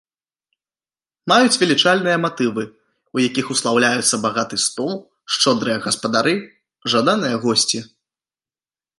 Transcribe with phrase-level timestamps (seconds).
[1.31, 2.63] Маюць велічальныя матывы,
[3.17, 4.95] у якіх услаўляюцца багаты стол,
[5.35, 6.35] шчодрыя гаспадары,
[6.95, 7.79] жаданыя госці.